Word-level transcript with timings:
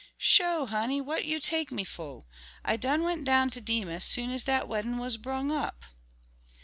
"Sho, 0.17 0.65
honey, 0.65 0.99
wha' 0.99 1.17
you 1.23 1.39
take 1.39 1.71
me 1.71 1.83
fo'? 1.83 2.25
I 2.65 2.75
done 2.75 3.03
went 3.03 3.23
down 3.23 3.51
to 3.51 3.61
Demus 3.61 4.03
soon 4.03 4.31
as 4.31 4.43
dat 4.45 4.67
weddin' 4.67 4.97
wus 4.97 5.15
brung 5.15 5.51
up." 5.51 5.83